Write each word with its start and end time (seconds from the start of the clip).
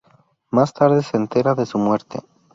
Más 0.49 0.73
tarde 0.73 1.03
se 1.03 1.15
entera 1.15 1.53
de 1.53 1.67
su 1.67 1.77
muerte. 1.77 2.21